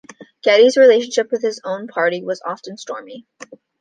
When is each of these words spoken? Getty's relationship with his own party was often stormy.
Getty's 0.41 0.77
relationship 0.77 1.31
with 1.31 1.43
his 1.43 1.61
own 1.63 1.87
party 1.87 2.23
was 2.23 2.41
often 2.43 2.75
stormy. 2.75 3.27